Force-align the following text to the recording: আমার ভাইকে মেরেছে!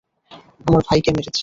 আমার 0.67 0.81
ভাইকে 0.87 1.11
মেরেছে! 1.11 1.39